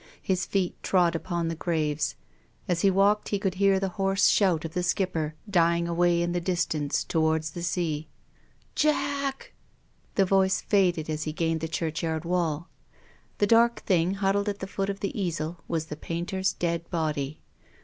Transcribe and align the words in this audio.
His 0.23 0.47
feet 0.47 0.81
trod 0.81 1.13
upon 1.15 1.47
the 1.47 1.53
graves. 1.53 2.15
As 2.67 2.81
he 2.81 2.89
walked 2.89 3.29
he 3.29 3.37
could 3.37 3.53
hear 3.61 3.79
the 3.79 3.89
hoarse 3.99 4.29
shout 4.29 4.65
of 4.65 4.73
the 4.73 4.81
skipper 4.81 5.35
dying 5.47 5.87
away 5.87 6.23
in 6.23 6.31
the 6.31 6.41
distance 6.41 7.03
towards 7.03 7.51
the 7.51 7.61
sea." 7.61 8.07
Jack!" 8.83 9.53
The 10.15 10.25
voice 10.25 10.59
faded 10.59 11.07
as 11.07 11.25
he 11.25 11.31
gained 11.31 11.61
the 11.61 11.67
churchyard 11.67 12.25
wall. 12.25 12.67
The 13.37 13.45
dark 13.45 13.81
thing 13.81 14.15
huddled 14.15 14.49
at 14.49 14.57
the 14.57 14.65
foot 14.65 14.89
of 14.89 15.01
the 15.01 15.15
easel 15.15 15.59
was 15.67 15.85
the 15.85 15.95
painter's 15.95 16.53
dead 16.53 16.89
body. 16.89 17.39